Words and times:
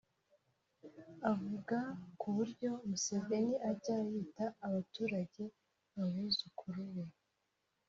Avuga 1.31 1.79
ku 2.19 2.27
buryo 2.35 2.69
Museveni 2.87 3.53
ajya 3.71 3.97
yita 4.09 4.45
abaturage 4.67 5.43
abuzukuru 6.01 6.81
be 6.93 7.05